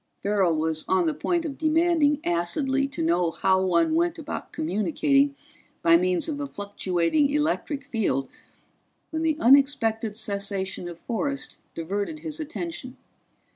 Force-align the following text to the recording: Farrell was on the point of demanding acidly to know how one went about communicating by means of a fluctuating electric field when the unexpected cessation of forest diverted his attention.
Farrell 0.23 0.55
was 0.55 0.83
on 0.87 1.05
the 1.05 1.13
point 1.13 1.45
of 1.45 1.59
demanding 1.59 2.19
acidly 2.25 2.87
to 2.87 3.03
know 3.03 3.29
how 3.29 3.61
one 3.63 3.93
went 3.93 4.17
about 4.17 4.51
communicating 4.51 5.35
by 5.83 5.95
means 5.95 6.27
of 6.27 6.39
a 6.39 6.47
fluctuating 6.47 7.29
electric 7.29 7.83
field 7.83 8.27
when 9.11 9.21
the 9.21 9.37
unexpected 9.39 10.17
cessation 10.17 10.89
of 10.89 10.97
forest 10.97 11.59
diverted 11.75 12.21
his 12.21 12.39
attention. 12.39 12.97